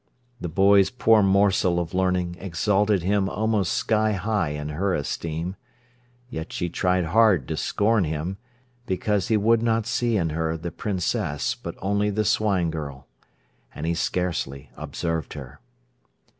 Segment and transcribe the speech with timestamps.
[0.39, 5.55] The boy's poor morsel of learning exalted him almost sky high in her esteem.
[6.27, 8.37] Yet she tried hard to scorn him,
[8.87, 13.05] because he would not see in her the princess but only the swine girl.
[13.75, 15.59] And he scarcely observed her.